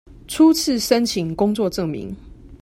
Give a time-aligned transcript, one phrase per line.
[0.27, 2.15] 初次申請工作證明